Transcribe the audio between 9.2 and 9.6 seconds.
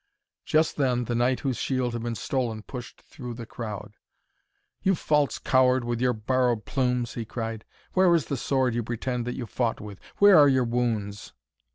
that you